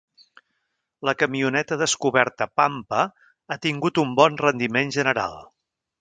La 1.09 1.13
camioneta 1.23 1.77
descoberta 1.81 2.47
Pampa 2.61 3.03
ha 3.09 3.59
tingut 3.67 4.01
un 4.05 4.17
bon 4.21 4.43
rendiment 4.45 4.95
general. 5.01 5.37